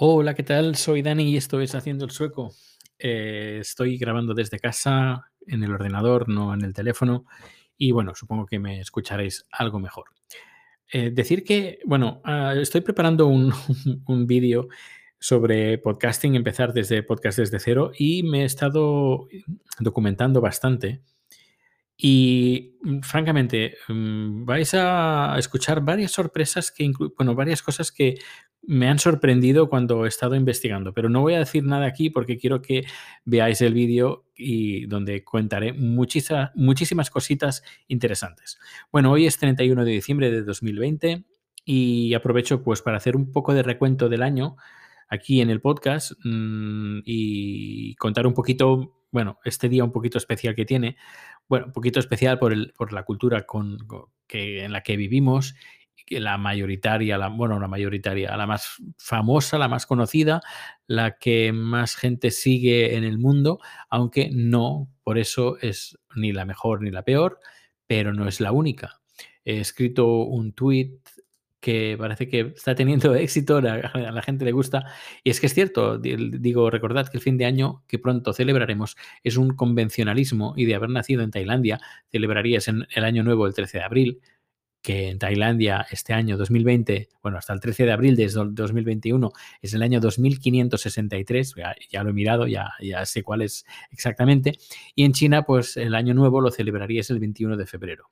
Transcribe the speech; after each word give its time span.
Hola, 0.00 0.34
¿qué 0.34 0.44
tal? 0.44 0.76
Soy 0.76 1.02
Dani 1.02 1.24
y 1.24 1.36
esto 1.36 1.60
es 1.60 1.74
Haciendo 1.74 2.04
el 2.04 2.12
Sueco. 2.12 2.54
Eh, 3.00 3.58
estoy 3.60 3.98
grabando 3.98 4.32
desde 4.32 4.60
casa, 4.60 5.32
en 5.44 5.64
el 5.64 5.72
ordenador, 5.72 6.28
no 6.28 6.54
en 6.54 6.62
el 6.62 6.72
teléfono. 6.72 7.24
Y 7.76 7.90
bueno, 7.90 8.14
supongo 8.14 8.46
que 8.46 8.60
me 8.60 8.78
escucharéis 8.78 9.48
algo 9.50 9.80
mejor. 9.80 10.04
Eh, 10.92 11.10
decir 11.10 11.42
que, 11.42 11.80
bueno, 11.84 12.20
ah, 12.22 12.54
estoy 12.56 12.82
preparando 12.82 13.26
un, 13.26 13.52
un 14.06 14.26
vídeo 14.28 14.68
sobre 15.18 15.78
podcasting, 15.78 16.36
empezar 16.36 16.72
desde 16.72 17.02
podcast 17.02 17.36
desde 17.40 17.58
cero 17.58 17.90
y 17.98 18.22
me 18.22 18.42
he 18.42 18.44
estado 18.44 19.26
documentando 19.80 20.40
bastante. 20.40 21.02
Y 22.00 22.76
mm, 22.82 23.00
francamente, 23.00 23.76
mm, 23.88 24.44
vais 24.44 24.72
a 24.74 25.34
escuchar 25.36 25.80
varias 25.80 26.12
sorpresas 26.12 26.70
que, 26.70 26.88
bueno, 27.16 27.34
varias 27.34 27.60
cosas 27.62 27.90
que 27.90 28.14
me 28.68 28.86
han 28.86 28.98
sorprendido 28.98 29.70
cuando 29.70 30.04
he 30.04 30.08
estado 30.08 30.34
investigando, 30.34 30.92
pero 30.92 31.08
no 31.08 31.22
voy 31.22 31.32
a 31.32 31.38
decir 31.38 31.64
nada 31.64 31.86
aquí 31.86 32.10
porque 32.10 32.36
quiero 32.36 32.60
que 32.60 32.84
veáis 33.24 33.62
el 33.62 33.72
vídeo 33.72 34.26
y 34.36 34.84
donde 34.84 35.24
contaré 35.24 35.72
muchisa- 35.72 36.52
muchísimas 36.54 37.08
cositas 37.08 37.62
interesantes. 37.86 38.58
Bueno, 38.92 39.10
hoy 39.10 39.24
es 39.26 39.38
31 39.38 39.86
de 39.86 39.90
diciembre 39.92 40.30
de 40.30 40.42
2020 40.42 41.24
y 41.64 42.12
aprovecho 42.12 42.62
pues 42.62 42.82
para 42.82 42.98
hacer 42.98 43.16
un 43.16 43.32
poco 43.32 43.54
de 43.54 43.62
recuento 43.62 44.10
del 44.10 44.22
año 44.22 44.56
aquí 45.08 45.40
en 45.40 45.48
el 45.48 45.62
podcast 45.62 46.12
mm, 46.22 46.98
y 47.06 47.94
contar 47.94 48.26
un 48.26 48.34
poquito, 48.34 49.00
bueno, 49.10 49.38
este 49.46 49.70
día 49.70 49.82
un 49.82 49.92
poquito 49.92 50.18
especial 50.18 50.54
que 50.54 50.66
tiene 50.66 50.96
bueno, 51.48 51.66
un 51.66 51.72
poquito 51.72 52.00
especial 52.00 52.38
por, 52.38 52.52
el, 52.52 52.74
por 52.76 52.92
la 52.92 53.04
cultura 53.04 53.46
con, 53.46 53.78
que, 54.26 54.62
en 54.64 54.72
la 54.72 54.82
que 54.82 54.98
vivimos, 54.98 55.54
la 56.10 56.38
mayoritaria, 56.38 57.18
la, 57.18 57.28
bueno, 57.28 57.58
la 57.60 57.68
mayoritaria, 57.68 58.36
la 58.36 58.46
más 58.46 58.76
famosa, 58.98 59.58
la 59.58 59.68
más 59.68 59.86
conocida, 59.86 60.40
la 60.86 61.18
que 61.18 61.52
más 61.52 61.96
gente 61.96 62.30
sigue 62.30 62.96
en 62.96 63.04
el 63.04 63.18
mundo, 63.18 63.58
aunque 63.90 64.30
no, 64.32 64.88
por 65.02 65.18
eso 65.18 65.58
es 65.60 65.98
ni 66.16 66.32
la 66.32 66.44
mejor 66.44 66.82
ni 66.82 66.90
la 66.90 67.02
peor, 67.02 67.38
pero 67.86 68.12
no 68.12 68.26
es 68.28 68.40
la 68.40 68.52
única. 68.52 69.00
He 69.44 69.60
escrito 69.60 70.06
un 70.24 70.52
tweet 70.52 70.98
que 71.60 71.96
parece 71.98 72.28
que 72.28 72.52
está 72.54 72.74
teniendo 72.76 73.14
éxito, 73.16 73.60
la- 73.60 73.90
a 73.92 74.12
la 74.12 74.22
gente 74.22 74.44
le 74.44 74.52
gusta, 74.52 74.84
y 75.24 75.30
es 75.30 75.40
que 75.40 75.46
es 75.46 75.54
cierto, 75.54 75.98
di- 75.98 76.30
digo, 76.38 76.70
recordad 76.70 77.08
que 77.08 77.16
el 77.16 77.22
fin 77.22 77.36
de 77.36 77.46
año 77.46 77.82
que 77.88 77.98
pronto 77.98 78.32
celebraremos 78.32 78.96
es 79.24 79.36
un 79.36 79.50
convencionalismo 79.56 80.54
y 80.56 80.66
de 80.66 80.76
haber 80.76 80.90
nacido 80.90 81.22
en 81.22 81.30
Tailandia, 81.32 81.80
celebrarías 82.12 82.68
en 82.68 82.86
el 82.94 83.04
año 83.04 83.24
nuevo 83.24 83.46
el 83.46 83.54
13 83.54 83.78
de 83.78 83.84
abril, 83.84 84.20
que 84.82 85.08
en 85.08 85.18
Tailandia 85.18 85.86
este 85.90 86.12
año 86.14 86.36
2020, 86.36 87.08
bueno, 87.22 87.38
hasta 87.38 87.52
el 87.52 87.60
13 87.60 87.84
de 87.86 87.92
abril 87.92 88.16
de 88.16 88.28
2021 88.28 89.32
es 89.60 89.74
el 89.74 89.82
año 89.82 90.00
2563, 90.00 91.54
ya, 91.56 91.74
ya 91.90 92.02
lo 92.02 92.10
he 92.10 92.12
mirado, 92.12 92.46
ya, 92.46 92.70
sé 93.04 93.22
cuál 93.22 93.42
es 93.42 93.64
exactamente, 93.90 94.58
y 94.94 95.04
en 95.04 95.12
China 95.12 95.42
pues 95.42 95.76
el 95.76 95.94
año 95.94 96.14
nuevo 96.14 96.40
lo 96.40 96.50
celebrarías 96.50 97.10
el 97.10 97.18
21 97.18 97.56
de 97.56 97.66
febrero. 97.66 98.06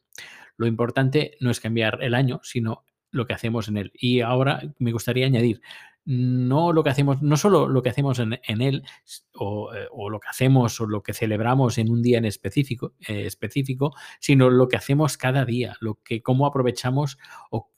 Lo 0.56 0.67
importante 0.67 1.37
no 1.41 1.50
es 1.50 1.61
cambiar 1.61 2.03
el 2.03 2.14
año, 2.14 2.41
sino 2.42 2.84
lo 3.17 3.27
que 3.27 3.34
hacemos 3.34 3.69
en 3.69 3.78
él. 3.78 3.92
Y 3.95 4.20
ahora 4.20 4.62
me 4.78 4.92
gustaría 4.92 5.27
añadir, 5.27 5.61
no 6.05 6.72
lo 6.72 6.84
que 6.84 6.91
hacemos, 6.91 7.20
no 7.20 7.36
solo 7.36 7.69
lo 7.69 7.83
que 7.83 7.91
hacemos 7.91 8.20
en, 8.20 8.39
en 8.45 8.62
él, 8.62 8.84
o, 9.34 9.75
eh, 9.75 9.89
o, 9.91 10.09
lo 10.09 10.20
que 10.20 10.28
hacemos 10.28 10.81
o 10.81 10.86
lo 10.86 11.03
que 11.03 11.12
celebramos 11.12 11.78
en 11.78 11.91
un 11.91 12.00
día 12.00 12.19
en 12.19 12.25
específico, 12.25 12.94
eh, 13.09 13.27
específico, 13.27 13.92
sino 14.20 14.48
lo 14.48 14.69
que 14.69 14.77
hacemos 14.77 15.17
cada 15.17 15.44
día, 15.44 15.77
lo 15.81 15.98
que 16.05 16.22
cómo 16.22 16.47
aprovechamos 16.47 17.19
o, 17.50 17.70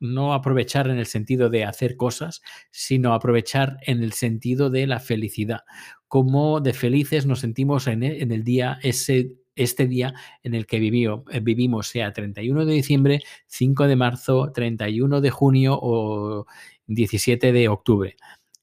no 0.00 0.34
aprovechar 0.34 0.88
en 0.90 0.98
el 0.98 1.06
sentido 1.06 1.48
de 1.48 1.64
hacer 1.64 1.96
cosas, 1.96 2.42
sino 2.70 3.14
aprovechar 3.14 3.78
en 3.86 4.02
el 4.02 4.12
sentido 4.12 4.68
de 4.68 4.86
la 4.86 5.00
felicidad. 5.00 5.60
Cómo 6.08 6.60
de 6.60 6.74
felices 6.74 7.24
nos 7.24 7.40
sentimos 7.40 7.86
en 7.86 8.02
el, 8.02 8.22
en 8.22 8.32
el 8.32 8.44
día 8.44 8.78
ese 8.82 9.38
este 9.58 9.86
día 9.86 10.14
en 10.42 10.54
el 10.54 10.66
que 10.66 10.78
vivió, 10.78 11.24
eh, 11.30 11.40
vivimos, 11.40 11.88
sea 11.88 12.12
31 12.12 12.64
de 12.64 12.72
diciembre, 12.72 13.22
5 13.46 13.86
de 13.86 13.96
marzo, 13.96 14.52
31 14.52 15.20
de 15.20 15.30
junio 15.30 15.78
o 15.80 16.46
17 16.86 17.52
de 17.52 17.68
octubre. 17.68 18.16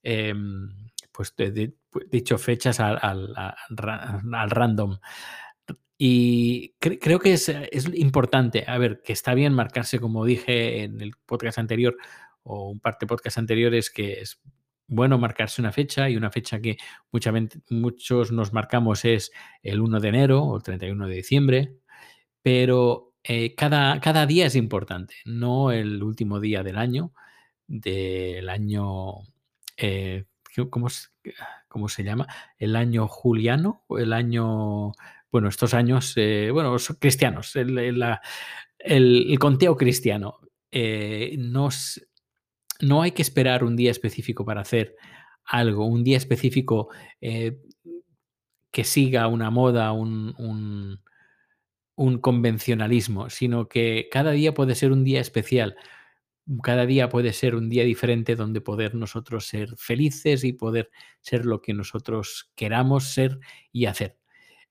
Eh, 0.04 0.34
pues 1.12 1.34
de, 1.36 1.52
de, 1.52 1.74
dicho 2.12 2.38
fechas 2.38 2.80
al, 2.80 3.00
al, 3.02 4.50
random. 4.50 5.00
Y 5.98 6.74
cre 6.80 7.00
creo 7.00 7.20
que 7.20 7.34
es, 7.34 7.48
es, 7.50 7.88
importante, 7.96 8.66
a 8.68 8.78
ver, 8.78 9.02
que 9.02 9.14
está 9.14 9.34
bien 9.34 9.54
marcarse, 9.54 10.00
como 10.00 10.26
dije 10.26 10.84
en 10.84 11.00
el 11.00 11.14
podcast 11.26 11.58
anterior 11.58 11.96
o 12.44 12.70
un 12.70 12.80
par 12.80 12.98
de 13.00 13.08
podcasts 13.08 13.38
anteriores, 13.38 13.90
que 13.90 14.22
es 14.22 14.42
bueno 14.88 15.18
marcarse 15.18 15.62
una 15.62 15.72
fecha 15.72 16.10
y 16.10 16.18
una 16.18 16.32
fecha 16.32 16.60
que 16.60 16.78
mucha, 17.12 17.34
muchos 17.70 18.32
nos 18.32 18.54
marcamos 18.54 19.06
es 19.06 19.32
el 19.64 19.82
1 19.82 20.00
de 20.00 20.08
enero 20.10 20.44
o 20.44 20.58
el 20.58 20.64
31 20.64 21.08
de 21.08 21.16
diciembre, 21.16 21.76
pero 22.42 23.14
eh, 23.24 23.56
cada, 23.56 24.00
cada 24.00 24.26
día 24.26 24.46
es 24.46 24.56
importante, 24.56 25.16
no 25.26 25.72
el 25.72 26.04
último 26.04 26.40
día 26.40 26.64
del 26.64 26.78
año, 26.78 27.14
del 27.68 28.50
año, 28.50 29.24
eh, 29.78 30.26
¿cómo, 30.70 30.88
¿cómo, 31.68 31.90
se 31.90 32.04
llama? 32.04 32.28
El 32.58 32.76
año 32.76 33.08
juliano 33.08 33.84
el 33.98 34.14
año, 34.14 34.92
bueno, 35.32 35.50
estos 35.50 35.74
años, 35.74 36.14
eh, 36.18 36.50
bueno, 36.52 36.78
son 36.80 36.98
cristianos, 36.98 37.56
el, 37.56 37.78
el, 38.80 39.40
conteo 39.40 39.76
cristiano. 39.76 40.40
Eh, 40.72 41.36
nos, 41.38 42.06
no 42.82 43.02
hay 43.02 43.12
que 43.12 43.22
esperar 43.22 43.64
un 43.64 43.76
día 43.76 43.92
específico 43.92 44.46
para 44.46 44.62
hacer 44.62 44.96
algo, 45.46 45.86
un 45.86 46.04
día 46.04 46.18
específico 46.18 46.90
eh, 47.22 47.60
que 48.72 48.84
siga 48.84 49.28
una 49.28 49.50
moda, 49.50 49.92
un, 49.92 51.00
un, 51.96 52.18
convencionalismo, 52.20 53.30
sino 53.30 53.70
que 53.70 54.10
cada 54.12 54.32
día 54.32 54.54
puede 54.54 54.76
ser 54.76 54.92
un 54.92 55.04
día 55.04 55.22
especial. 55.22 55.78
Cada 56.62 56.86
día 56.86 57.10
puede 57.10 57.34
ser 57.34 57.56
un 57.56 57.70
día 57.70 57.84
diferente 57.84 58.36
donde 58.36 58.62
poder 58.62 58.94
nosotros 58.94 59.46
ser 59.48 59.76
felices 59.78 60.44
y 60.44 60.54
poder 60.54 60.92
ser 61.22 61.46
lo 61.46 61.62
que 61.62 61.74
nosotros 61.74 62.52
queramos 62.56 63.06
ser 63.06 63.40
y 63.72 63.86
hacer. 63.86 64.18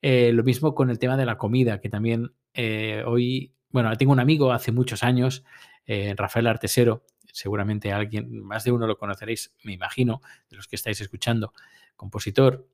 Eh, 0.03 0.33
lo 0.33 0.45
mismo 0.45 0.75
con 0.75 0.91
el 0.91 0.99
tema 0.99 1.17
de 1.17 1.27
la 1.27 1.39
comida, 1.39 1.81
que 1.81 1.89
también 1.89 2.33
eh, 2.53 3.03
hoy, 3.07 3.55
bueno, 3.71 3.97
tengo 3.97 4.13
un 4.13 4.21
amigo 4.21 4.53
hace 4.53 4.71
muchos 4.71 5.03
años, 5.03 5.45
Rafael 5.87 6.47
Artesero, 6.47 7.05
seguramente 7.35 7.93
alguien, 7.93 8.43
más 8.43 8.65
de 8.65 8.73
uno 8.73 8.87
lo 8.87 8.97
conoceréis, 8.97 9.53
me 9.65 9.73
imagino, 9.73 10.23
de 10.49 10.57
los 10.57 10.69
que 10.69 10.77
estáis 10.77 11.01
escuchando, 11.01 11.53
compositor. 11.97 12.69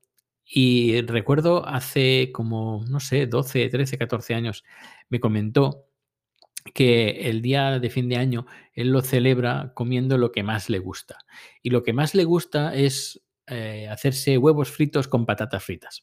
Y 0.44 1.00
recuerdo 1.02 1.66
hace 1.66 2.30
como, 2.32 2.84
no 2.88 3.00
sé, 3.00 3.26
12, 3.26 3.68
13, 3.68 3.98
14 3.98 4.34
años, 4.34 4.64
me 5.08 5.18
comentó 5.18 5.86
que 6.74 7.28
el 7.30 7.40
día 7.40 7.78
de 7.78 7.90
fin 7.90 8.08
de 8.08 8.16
año 8.16 8.46
él 8.74 8.90
lo 8.90 9.00
celebra 9.00 9.72
comiendo 9.74 10.18
lo 10.18 10.30
que 10.30 10.42
más 10.42 10.68
le 10.68 10.78
gusta. 10.78 11.18
Y 11.62 11.70
lo 11.70 11.82
que 11.82 11.92
más 11.92 12.14
le 12.14 12.24
gusta 12.24 12.74
es 12.74 13.22
eh, 13.46 13.88
hacerse 13.88 14.36
huevos 14.36 14.70
fritos 14.70 15.08
con 15.08 15.24
patatas 15.24 15.64
fritas. 15.64 16.02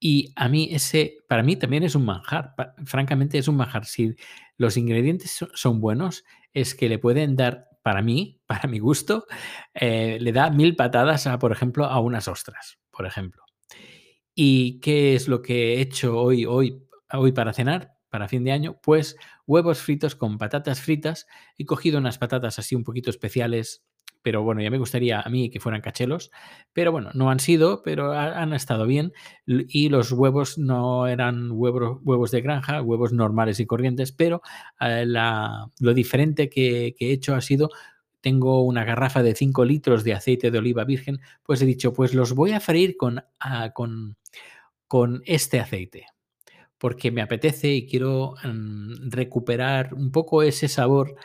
Y 0.00 0.32
a 0.36 0.48
mí 0.48 0.68
ese, 0.72 1.18
para 1.28 1.42
mí 1.42 1.56
también 1.56 1.82
es 1.82 1.94
un 1.94 2.04
manjar, 2.04 2.54
francamente 2.84 3.38
es 3.38 3.48
un 3.48 3.56
manjar. 3.56 3.86
Si 3.86 4.16
los 4.56 4.76
ingredientes 4.76 5.44
son 5.54 5.80
buenos, 5.80 6.24
es 6.52 6.74
que 6.74 6.88
le 6.88 6.98
pueden 6.98 7.36
dar, 7.36 7.68
para 7.84 8.00
mí, 8.00 8.40
para 8.46 8.66
mi 8.66 8.80
gusto, 8.80 9.26
eh, 9.74 10.18
le 10.20 10.32
da 10.32 10.50
mil 10.50 10.74
patadas, 10.74 11.28
a, 11.28 11.38
por 11.38 11.52
ejemplo, 11.52 11.84
a 11.84 12.00
unas 12.00 12.26
ostras, 12.26 12.78
por 12.90 13.06
ejemplo. 13.06 13.44
¿Y 14.34 14.80
qué 14.80 15.14
es 15.14 15.28
lo 15.28 15.42
que 15.42 15.74
he 15.74 15.80
hecho 15.80 16.18
hoy, 16.18 16.46
hoy, 16.46 16.82
hoy 17.12 17.32
para 17.32 17.52
cenar? 17.52 17.92
Para 18.08 18.28
fin 18.28 18.44
de 18.44 18.52
año, 18.52 18.80
pues 18.80 19.16
huevos 19.46 19.80
fritos 19.80 20.14
con 20.14 20.38
patatas 20.38 20.80
fritas. 20.80 21.26
He 21.58 21.66
cogido 21.66 21.98
unas 21.98 22.16
patatas 22.16 22.58
así 22.58 22.74
un 22.74 22.84
poquito 22.84 23.10
especiales, 23.10 23.84
pero 24.24 24.42
bueno, 24.42 24.62
ya 24.62 24.70
me 24.70 24.78
gustaría 24.78 25.20
a 25.20 25.28
mí 25.28 25.50
que 25.50 25.60
fueran 25.60 25.82
cachelos, 25.82 26.30
pero 26.72 26.90
bueno, 26.90 27.10
no 27.12 27.30
han 27.30 27.40
sido, 27.40 27.82
pero 27.82 28.12
han 28.12 28.54
estado 28.54 28.86
bien. 28.86 29.12
Y 29.46 29.90
los 29.90 30.12
huevos 30.12 30.56
no 30.56 31.06
eran 31.06 31.50
huevos, 31.52 32.30
de 32.30 32.40
granja, 32.40 32.80
huevos 32.80 33.12
normales 33.12 33.60
y 33.60 33.66
corrientes, 33.66 34.12
pero 34.12 34.40
eh, 34.80 35.04
lo 35.06 35.94
diferente 35.94 36.48
que, 36.48 36.94
que 36.98 37.10
he 37.10 37.12
hecho 37.12 37.34
ha 37.34 37.42
sido 37.42 37.68
tengo 38.22 38.62
una 38.62 38.84
garrafa 38.84 39.22
de 39.22 39.34
5 39.34 39.66
litros 39.66 40.04
de 40.04 40.14
aceite 40.14 40.50
de 40.50 40.56
oliva 40.56 40.84
virgen, 40.84 41.20
pues 41.42 41.60
he 41.60 41.66
dicho, 41.66 41.92
pues 41.92 42.14
los 42.14 42.34
voy 42.34 42.52
a 42.52 42.60
freír 42.60 42.96
con, 42.96 43.18
uh, 43.18 43.72
con, 43.74 44.16
con 44.86 45.22
este 45.26 45.60
aceite, 45.60 46.06
porque 46.78 47.10
me 47.10 47.20
apetece 47.20 47.74
y 47.74 47.86
quiero 47.86 48.36
um, 48.42 48.88
recuperar 49.10 49.92
un 49.92 50.10
poco 50.10 50.42
ese 50.42 50.68
sabor 50.68 51.16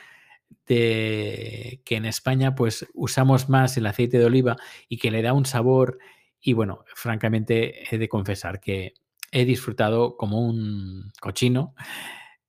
de 0.67 1.81
que 1.85 1.95
en 1.95 2.05
España 2.05 2.55
pues 2.55 2.87
usamos 2.93 3.49
más 3.49 3.75
el 3.77 3.85
aceite 3.85 4.19
de 4.19 4.25
oliva 4.25 4.55
y 4.87 4.97
que 4.97 5.11
le 5.11 5.21
da 5.21 5.33
un 5.33 5.45
sabor 5.45 5.97
y 6.39 6.53
bueno, 6.53 6.85
francamente 6.95 7.93
he 7.93 7.97
de 7.97 8.07
confesar 8.07 8.59
que 8.59 8.93
he 9.31 9.45
disfrutado 9.45 10.15
como 10.15 10.39
un 10.39 11.11
cochino 11.19 11.75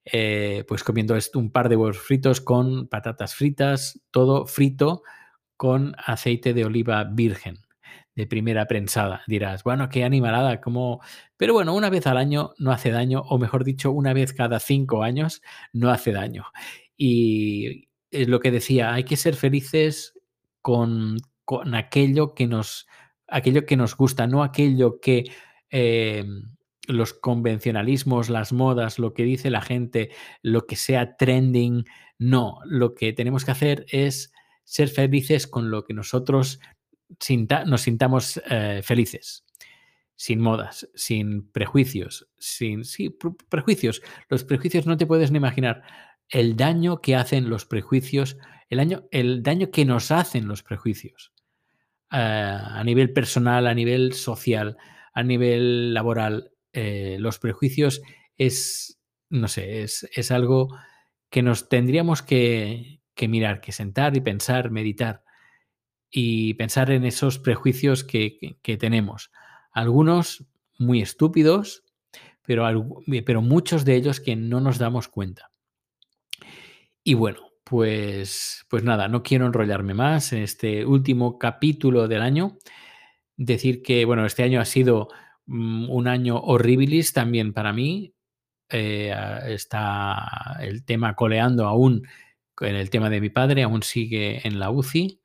eh, 0.05 0.65
pues 0.67 0.83
comiendo 0.83 1.17
un 1.35 1.53
par 1.53 1.69
de 1.69 1.77
huevos 1.77 1.99
fritos 1.99 2.41
con 2.41 2.89
patatas 2.89 3.35
fritas, 3.35 4.01
todo 4.11 4.47
frito 4.47 5.03
con 5.57 5.95
aceite 5.99 6.55
de 6.55 6.65
oliva 6.65 7.05
virgen 7.05 7.59
de 8.15 8.27
primera 8.27 8.67
prensada. 8.67 9.23
Dirás, 9.27 9.63
bueno, 9.63 9.89
qué 9.89 10.05
animalada, 10.05 10.61
como... 10.61 11.01
Pero 11.37 11.53
bueno, 11.53 11.75
una 11.75 11.91
vez 11.91 12.07
al 12.07 12.17
año 12.17 12.55
no 12.59 12.73
hace 12.73 12.91
daño, 12.91 13.21
o 13.29 13.39
mejor 13.39 13.65
dicho, 13.65 13.93
una 13.93 14.13
vez 14.13 14.33
cada 14.33 14.59
cinco 14.59 15.03
años 15.03 15.43
no 15.73 15.91
hace 15.91 16.13
daño. 16.13 16.47
Y 16.97 17.90
es 18.11 18.29
lo 18.29 18.41
que 18.41 18.51
decía, 18.51 18.93
hay 18.93 19.05
que 19.05 19.17
ser 19.17 19.35
felices 19.35 20.15
con, 20.63 21.17
con 21.45 21.75
aquello 21.75 22.35
que 22.35 22.47
nos 22.47 22.87
aquello 23.31 23.65
que 23.65 23.77
nos 23.77 23.97
gusta, 23.97 24.27
no 24.27 24.43
aquello 24.43 25.01
que 25.01 25.31
eh, 25.71 26.25
los 26.87 27.15
convencionalismos, 27.15 28.29
las 28.29 28.53
modas, 28.53 28.99
lo 28.99 29.15
que 29.15 29.23
dice 29.23 29.51
la 29.51 29.63
gente, 29.63 30.11
lo 30.43 30.67
que 30.67 30.77
sea 30.77 31.17
trending, 31.17 31.85
no, 32.19 32.59
lo 32.65 32.95
que 32.95 33.13
tenemos 33.13 33.45
que 33.45 33.53
hacer 33.53 33.87
es 33.89 34.33
ser 34.65 34.89
felices 34.89 35.47
con 35.47 35.71
lo 35.71 35.85
que 35.85 35.95
nosotros 35.95 36.61
nos 37.67 37.81
sintamos 37.81 38.41
eh, 38.49 38.83
felices, 38.85 39.45
sin 40.17 40.41
modas, 40.41 40.89
sin 40.95 41.51
prejuicios, 41.51 42.29
sin 42.39 42.85
sí, 42.85 43.17
prejuicios. 43.49 44.03
Los 44.29 44.45
prejuicios 44.45 44.87
no 44.87 44.97
te 44.97 45.07
puedes 45.07 45.31
ni 45.31 45.39
imaginar 45.39 45.83
el 46.31 46.57
daño 46.57 47.01
que 47.01 47.17
hacen 47.17 47.51
los 47.51 47.67
prejuicios, 47.67 48.39
el, 48.69 49.03
el 49.11 49.43
daño 49.43 49.71
que 49.71 49.85
nos 49.85 50.11
hacen 50.11 50.49
los 50.49 50.63
prejuicios 50.63 51.33
eh, 52.13 52.17
a 52.17 52.83
nivel 52.85 53.13
personal, 53.13 53.67
a 53.67 53.75
nivel 53.75 54.15
social, 54.15 54.77
a 55.13 55.23
nivel 55.23 55.93
laboral. 55.93 56.53
Eh, 56.73 57.17
los 57.19 57.39
prejuicios 57.39 58.01
es, 58.37 59.01
no 59.29 59.49
sé, 59.49 59.83
es, 59.83 60.09
es 60.15 60.31
algo 60.31 60.69
que 61.31 61.43
nos 61.43 61.69
tendríamos 61.69 62.23
que, 62.23 63.01
que 63.15 63.29
mirar, 63.29 63.61
que 63.61 63.73
sentar 63.73 64.17
y 64.17 64.21
pensar, 64.21 64.71
meditar 64.71 65.25
y 66.11 66.55
pensar 66.55 66.91
en 66.91 67.05
esos 67.05 67.39
prejuicios 67.39 68.03
que, 68.03 68.59
tenemos. 68.79 69.31
Algunos 69.73 70.47
muy 70.79 71.01
estúpidos, 71.01 71.85
pero, 72.45 72.65
pero 73.25 73.43
muchos 73.43 73.85
de 73.85 73.95
ellos 73.95 74.21
que 74.21 74.37
no 74.37 74.61
nos 74.61 74.79
damos 74.79 75.09
cuenta. 75.09 75.50
Y 77.05 77.15
bueno, 77.15 77.41
pues, 77.65 78.65
pues 78.69 78.85
nada, 78.85 79.09
no 79.09 79.23
quiero 79.23 79.47
enrollarme 79.47 79.95
más 79.95 80.33
en 80.33 80.43
este 80.43 80.85
último 80.85 81.39
capítulo 81.39 82.09
del 82.09 82.23
año. 82.23 82.59
Decir 83.37 83.83
que, 83.83 84.05
bueno, 84.05 84.27
este 84.27 84.43
año 84.43 84.61
ha 84.61 84.65
sido 84.65 85.09
mm, 85.47 85.91
un 85.91 86.09
año 86.09 86.39
horribilis 86.39 87.13
también 87.13 87.53
para 87.55 87.73
mí. 87.73 88.15
Eh, 88.69 89.15
está 89.47 90.59
el 90.61 90.85
tema 90.85 91.15
coleando 91.17 91.67
aún 91.67 92.07
en 92.61 92.77
el 92.77 92.91
tema 92.91 93.11
de 93.11 93.21
mi 93.21 93.31
padre, 93.31 93.63
aún 93.63 93.83
sigue 93.83 94.47
en 94.47 94.59
la 94.61 94.71
UCI. 94.71 95.21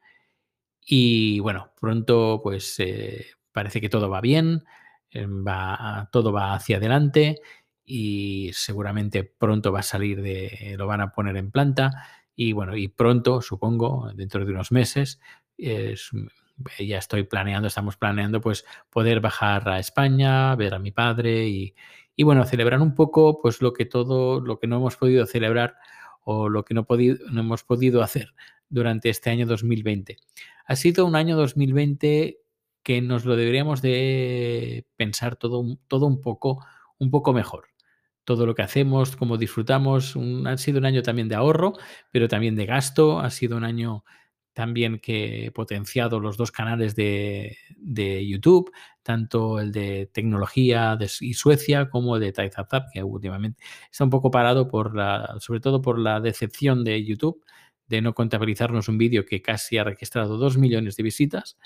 Y 0.82 1.40
bueno, 1.40 1.74
pronto 1.80 2.42
pues 2.44 2.80
eh, 2.80 3.26
parece 3.52 3.82
que 3.82 3.90
todo 3.90 4.10
va 4.10 4.22
bien, 4.22 4.64
eh, 5.12 5.26
va, 5.26 6.10
todo 6.12 6.32
va 6.32 6.54
hacia 6.54 6.78
adelante 6.78 7.42
y 7.86 8.52
seguramente 8.54 9.24
pronto 9.24 9.72
va 9.72 9.80
a 9.80 9.84
salir 9.84 10.22
de, 10.22 10.76
lo 10.78 10.88
van 10.88 11.02
a 11.02 11.12
poner 11.12 11.38
en 11.38 11.52
planta 11.52 12.08
y 12.36 12.52
bueno, 12.52 12.76
y 12.76 12.88
pronto, 12.88 13.42
supongo, 13.42 14.12
dentro 14.14 14.44
de 14.46 14.52
unos 14.52 14.72
meses, 14.72 15.20
ya 15.58 16.98
estoy 16.98 17.24
planeando, 17.24 17.68
estamos 17.68 17.98
planeando 17.98 18.42
pues 18.42 18.66
poder 18.90 19.22
bajar 19.22 19.70
a 19.70 19.80
España, 19.80 20.56
ver 20.56 20.74
a 20.74 20.80
mi 20.80 20.92
padre 20.92 21.48
y, 21.48 21.76
y 22.16 22.24
bueno, 22.24 22.46
celebrar 22.46 22.82
un 22.82 22.96
poco 22.96 23.40
pues 23.42 23.62
lo 23.62 23.74
que 23.74 23.86
todo, 23.86 24.42
lo 24.42 24.60
que 24.60 24.68
no 24.68 24.78
hemos 24.78 24.98
podido 24.98 25.26
celebrar 25.26 25.76
o 26.24 26.50
lo 26.50 26.66
que 26.66 26.74
no, 26.74 26.86
no 26.90 27.40
hemos 27.40 27.64
podido 27.64 28.02
hacer 28.02 28.34
durante 28.70 29.10
este 29.10 29.30
año 29.30 29.46
2020. 29.46 30.18
Ha 30.66 30.76
sido 30.76 31.06
un 31.06 31.16
año 31.16 31.38
2020 31.38 32.42
que 32.84 33.02
nos 33.02 33.26
lo 33.26 33.36
deberíamos 33.36 33.82
de 33.82 34.86
pensar 34.96 35.36
todo, 35.36 35.78
todo 35.88 36.06
un, 36.06 36.22
poco, 36.22 36.66
un 36.98 37.12
poco 37.12 37.34
mejor. 37.34 37.75
Todo 38.26 38.46
lo 38.46 38.54
que 38.56 38.64
hacemos, 38.64 39.16
cómo 39.16 39.38
disfrutamos, 39.38 40.18
ha 40.46 40.58
sido 40.58 40.80
un 40.80 40.86
año 40.86 41.02
también 41.02 41.30
de 41.30 41.36
ahorro, 41.36 41.74
pero 42.12 42.28
también 42.28 42.56
de 42.56 42.66
gasto. 42.66 43.20
Ha 43.20 43.30
sido 43.30 43.56
un 43.56 43.64
año 43.64 44.04
también 44.56 45.00
que 45.00 45.48
he 45.48 45.52
potenciado 45.52 46.20
los 46.20 46.38
dos 46.38 46.52
canales 46.52 46.96
de, 46.96 47.58
YouTube, 48.28 48.72
tanto 49.04 49.60
el 49.60 49.72
de 49.72 50.10
tecnología 50.14 50.96
de, 50.96 51.10
y 51.20 51.34
Suecia 51.34 51.90
como 51.90 52.16
el 52.16 52.22
de 52.22 52.32
Taizazap, 52.32 52.86
que 52.92 53.04
últimamente 53.04 53.62
está 53.92 54.06
un 54.06 54.10
poco 54.10 54.32
parado 54.32 54.68
por 54.68 54.96
la, 54.96 55.36
sobre 55.40 55.60
todo 55.60 55.82
por 55.82 56.00
la 56.00 56.22
decepción 56.22 56.84
de 56.84 57.04
YouTube 57.04 57.44
de 57.88 58.02
no 58.02 58.14
contabilizarnos 58.14 58.88
un 58.88 58.98
vídeo 58.98 59.26
que 59.26 59.42
casi 59.42 59.78
ha 59.78 59.84
registrado 59.84 60.38
dos 60.38 60.58
millones 60.58 60.96
de 60.96 61.04
visitas. 61.04 61.58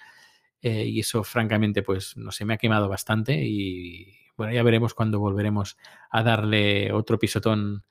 Eh, 0.62 0.86
y 0.86 1.00
eso, 1.00 1.24
francamente, 1.24 1.84
pues 1.84 2.18
no 2.18 2.32
sé, 2.32 2.44
me 2.46 2.56
ha 2.56 2.58
quemado 2.58 2.90
bastante. 2.90 3.40
Y 3.46 4.14
bueno, 4.40 4.54
ya 4.54 4.64
veremos 4.64 4.94
cuando 4.94 5.20
volveremos 5.20 5.78
a 6.10 6.24
darle 6.24 6.94
otro 6.94 7.20
pisotón 7.20 7.84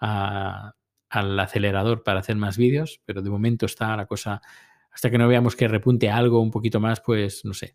al 0.00 1.38
acelerador 1.38 2.02
para 2.02 2.18
hacer 2.18 2.34
más 2.34 2.56
vídeos. 2.56 3.00
Pero 3.04 3.22
de 3.22 3.30
momento 3.30 3.66
está 3.66 3.96
la 3.96 4.06
cosa, 4.06 4.42
hasta 4.90 5.10
que 5.10 5.18
no 5.18 5.28
veamos 5.28 5.54
que 5.54 5.68
repunte 5.68 6.10
algo 6.10 6.40
un 6.40 6.50
poquito 6.50 6.80
más, 6.80 7.00
pues 7.00 7.44
no 7.44 7.54
sé. 7.54 7.74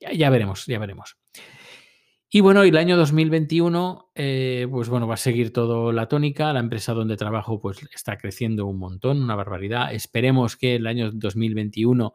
ya 0.00 0.30
veremos, 0.30 0.64
ya 0.64 0.78
veremos. 0.78 1.18
Y 2.30 2.40
bueno, 2.40 2.62
el 2.62 2.76
año 2.76 2.96
2021, 2.96 4.10
eh, 4.14 4.66
pues 4.70 4.88
bueno, 4.88 5.06
va 5.06 5.14
a 5.14 5.18
seguir 5.18 5.52
todo 5.52 5.92
la 5.92 6.08
tónica. 6.08 6.52
La 6.52 6.60
empresa 6.60 6.94
donde 6.94 7.16
trabajo 7.16 7.60
pues 7.60 7.78
está 7.94 8.16
creciendo 8.16 8.66
un 8.66 8.78
montón, 8.78 9.22
una 9.22 9.36
barbaridad. 9.36 9.92
Esperemos 9.92 10.56
que 10.56 10.76
el 10.76 10.86
año 10.86 11.12
2021, 11.12 12.14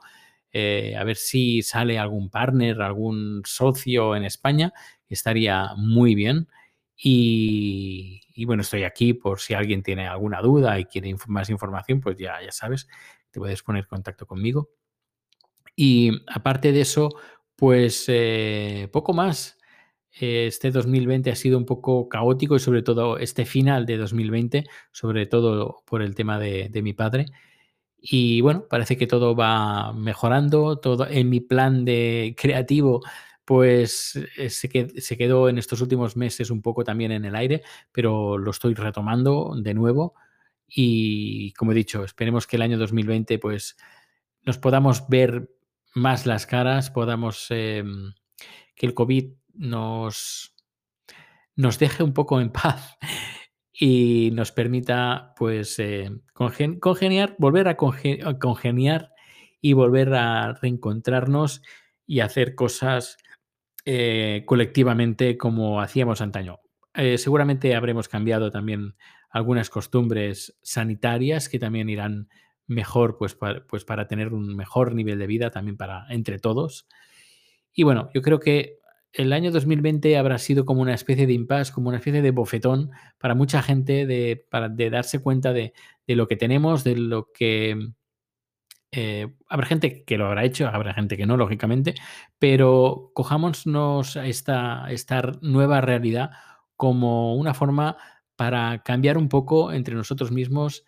eh, 0.52 0.96
a 0.98 1.04
ver 1.04 1.16
si 1.18 1.62
sale 1.62 1.98
algún 2.00 2.30
partner, 2.30 2.82
algún 2.82 3.42
socio 3.46 4.16
en 4.16 4.26
España, 4.26 4.74
estaría 5.08 5.70
muy 5.78 6.16
bien. 6.16 6.48
Y, 7.04 8.22
bueno, 8.46 8.62
estoy 8.62 8.84
aquí 8.84 9.14
por 9.14 9.40
si 9.40 9.54
alguien 9.56 9.82
tiene 9.82 10.08
alguna 10.08 10.42
duda 10.42 10.80
y 10.80 10.86
quiere 10.86 11.16
más 11.28 11.50
información, 11.50 12.00
pues 12.00 12.18
ya, 12.18 12.42
ya 12.44 12.52
sabes, 12.52 12.88
te 13.32 13.40
puedes 13.40 13.64
poner 13.64 13.84
en 13.84 13.90
contacto 13.90 14.28
conmigo. 14.28 14.70
Y 15.76 16.12
aparte 16.28 16.72
de 16.72 16.82
eso, 16.82 17.10
pues 17.56 18.06
eh, 18.08 18.90
poco 18.92 19.14
más 19.14 19.58
este 20.12 20.72
2020 20.72 21.32
ha 21.32 21.36
sido 21.36 21.58
un 21.58 21.66
poco 21.66 22.10
caótico 22.10 22.56
y 22.56 22.60
sobre 22.60 22.82
todo 22.82 23.18
este 23.18 23.46
final 23.46 23.86
de 23.86 23.98
2020, 23.98 24.66
sobre 24.92 25.26
todo 25.26 25.84
por 25.86 26.02
el 26.02 26.16
tema 26.16 26.38
de, 26.38 26.70
mi 26.84 26.94
padre. 26.94 27.26
Y 28.02 28.42
bueno, 28.42 28.66
parece 28.68 28.98
que 28.98 29.08
todo 29.08 29.36
va 29.36 29.94
mejorando, 29.94 30.80
todo 30.80 31.08
en 31.08 31.30
mi 31.30 31.40
plan 31.40 31.86
de 31.86 32.36
creativo 32.38 33.02
pues 33.46 34.18
eh, 34.38 34.50
se, 34.50 35.18
quedó 35.18 35.50
en 35.50 35.58
estos 35.58 35.82
últimos 35.82 36.16
meses 36.16 36.52
un 36.52 36.62
poco 36.62 36.84
también 36.84 37.12
en 37.12 37.26
el 37.26 37.36
aire, 37.36 37.64
pero 37.92 38.38
lo 38.38 38.52
estoy 38.52 38.74
retomando 38.76 39.54
de 39.58 39.74
nuevo 39.74 40.14
y 40.68 41.52
como 41.54 41.74
he 41.74 41.76
dicho, 41.76 42.04
esperemos 42.04 42.48
que 42.48 42.56
el 42.56 42.62
año 42.62 42.78
2020 42.78 43.40
pues 43.40 43.76
nos 44.44 44.58
podamos 44.58 45.08
ver 45.10 45.50
más 45.94 46.26
las 46.26 46.46
caras, 46.46 46.92
podamos 46.92 47.48
em, 47.50 48.14
que 48.74 48.86
el 48.86 48.94
COVID 48.94 49.34
nos, 49.56 50.56
nos 51.56 51.78
deje 51.78 52.04
un 52.04 52.14
poco 52.14 52.40
en 52.40 52.50
paz 52.54 52.98
y 53.84 54.30
nos 54.34 54.52
permita 54.52 55.34
pues 55.36 55.80
eh, 55.80 56.12
congeniar, 56.36 57.36
volver 57.40 57.68
a, 57.68 57.78
congeniar 57.78 59.10
y 59.60 59.74
volver 59.74 60.14
a 60.14 60.54
reencontrarnos 60.54 61.64
y 62.06 62.20
hacer 62.20 62.54
cosas 62.54 63.18
eh, 63.86 64.44
colectivamente 64.46 65.36
como 65.36 65.82
hacíamos 65.82 66.22
antaño. 66.22 66.60
Eh, 66.94 67.18
seguramente 67.18 67.74
habremos 67.74 68.08
cambiado 68.08 68.52
también 68.52 68.94
algunas 69.32 69.72
costumbres 69.72 70.56
sanitarias 70.62 71.50
que 71.50 71.58
también 71.58 71.90
irán 71.90 72.30
mejor 72.68 73.18
pues 73.18 73.36
pues 73.68 73.84
para 73.84 74.06
tener 74.06 74.32
un 74.32 74.56
mejor 74.56 74.94
nivel 74.94 75.18
de 75.18 75.26
vida 75.26 75.50
también 75.50 75.76
para 75.76 76.06
entre 76.12 76.38
todos. 76.38 76.88
Y 77.74 77.82
bueno, 77.82 78.12
yo 78.14 78.22
creo 78.22 78.40
que 78.40 78.78
el 79.14 79.34
año 79.34 79.52
2020 79.52 80.18
habrá 80.18 80.38
sido 80.38 80.66
como 80.66 80.82
una 80.82 80.94
especie 80.94 81.28
de 81.28 81.34
impasse, 81.34 81.74
como 81.74 81.90
una 81.90 81.98
especie 81.98 82.22
de 82.22 82.32
bofetón 82.32 82.92
para 83.18 83.36
mucha 83.36 83.62
gente 83.62 84.06
de, 84.06 84.46
para, 84.50 84.70
de 84.70 84.90
darse 84.90 85.22
cuenta 85.22 85.54
de, 85.54 85.74
lo 86.08 86.28
que 86.28 86.36
tenemos, 86.36 86.84
de 86.84 86.96
lo 86.96 87.32
que... 87.32 87.78
Eh, 88.94 89.28
habrá 89.48 89.68
gente 89.68 90.04
que 90.04 90.18
lo 90.18 90.28
habrá 90.28 90.44
hecho, 90.44 90.68
habrá 90.68 90.94
gente 90.94 91.16
que 91.16 91.26
no, 91.26 91.38
lógicamente, 91.38 91.96
pero 92.40 93.12
cojámonos 93.14 94.18
esta, 94.18 94.86
esta 94.90 95.22
nueva 95.42 95.80
realidad 95.80 96.32
como 96.76 97.36
una 97.36 97.54
forma 97.54 97.96
para 98.36 98.84
cambiar 98.84 99.18
un 99.18 99.30
poco 99.30 99.72
entre 99.72 99.96
nosotros 99.96 100.32
mismos 100.32 100.84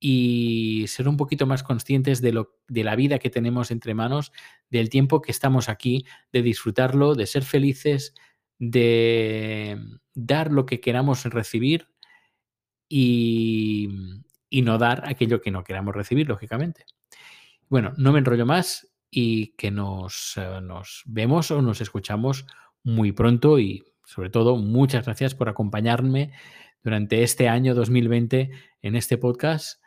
y 0.00 0.86
ser 0.88 1.06
un 1.08 1.18
poquito 1.18 1.46
más 1.46 1.62
conscientes 1.62 2.22
de, 2.22 2.32
lo, 2.32 2.56
de 2.68 2.84
la 2.84 2.96
vida 2.96 3.18
que 3.18 3.28
tenemos 3.28 3.70
entre 3.70 3.94
manos, 3.94 4.32
del 4.70 4.88
tiempo 4.88 5.20
que 5.20 5.30
estamos 5.30 5.68
aquí, 5.68 6.06
de 6.32 6.40
disfrutarlo, 6.40 7.14
de 7.14 7.26
ser 7.26 7.44
felices, 7.44 8.14
de 8.58 9.78
dar 10.14 10.50
lo 10.50 10.64
que 10.64 10.80
queramos 10.80 11.24
recibir 11.24 11.88
y, 12.88 13.90
y 14.48 14.62
no 14.62 14.78
dar 14.78 15.06
aquello 15.06 15.42
que 15.42 15.50
no 15.50 15.64
queramos 15.64 15.94
recibir, 15.94 16.28
lógicamente. 16.28 16.86
Bueno, 17.68 17.92
no 17.98 18.12
me 18.12 18.20
enrollo 18.20 18.46
más 18.46 18.90
y 19.10 19.48
que 19.56 19.70
nos, 19.70 20.34
eh, 20.36 20.60
nos 20.62 21.02
vemos 21.06 21.50
o 21.50 21.60
nos 21.60 21.82
escuchamos 21.82 22.46
muy 22.82 23.12
pronto 23.12 23.58
y 23.58 23.84
sobre 24.04 24.30
todo 24.30 24.56
muchas 24.56 25.04
gracias 25.04 25.34
por 25.34 25.50
acompañarme 25.50 26.32
durante 26.82 27.22
este 27.22 27.48
año 27.48 27.74
2020 27.74 28.50
en 28.80 28.96
este 28.96 29.18
podcast 29.18 29.80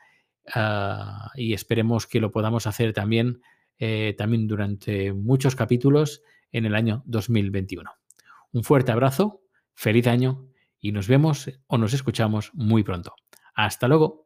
ah, 0.54 1.32
y 1.36 1.54
esperemos 1.54 2.08
que 2.08 2.20
lo 2.20 2.32
podamos 2.32 2.68
hacer 2.68 2.94
también, 2.94 3.42
eh, 3.78 4.16
también 4.18 4.48
durante 4.48 5.14
muchos 5.14 5.56
capítulos 5.56 6.22
en 6.52 6.66
el 6.66 6.76
año 6.76 7.04
2021. 7.06 7.92
Un 8.52 8.64
fuerte 8.64 8.92
abrazo, 8.92 9.42
feliz 9.74 10.08
año 10.08 10.48
y 10.80 10.92
nos 10.92 11.08
vemos 11.08 11.50
o 11.68 11.78
nos 11.78 11.94
escuchamos 11.94 12.52
muy 12.54 12.84
pronto. 12.84 13.16
Hasta 13.56 13.88
luego. 13.88 14.23